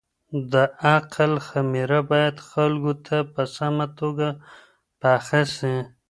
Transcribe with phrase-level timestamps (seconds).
[0.51, 0.53] د
[0.91, 4.27] عقل خميره بايد خلګو ته په سمه توګه
[5.01, 5.75] پخه سي.